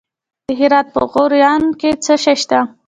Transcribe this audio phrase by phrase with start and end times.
[0.47, 2.59] د هرات په غوریان کې څه شی شته؟